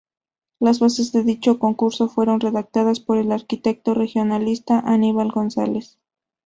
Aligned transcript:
Las 0.59 0.79
bases 0.79 1.11
de 1.11 1.21
dicho 1.23 1.59
concurso 1.59 2.09
fueron 2.09 2.39
redactadas 2.39 2.99
por 2.99 3.19
el 3.19 3.31
arquitecto 3.31 3.93
regionalista 3.93 4.79
Aníbal 4.79 5.29
González. 5.31 5.99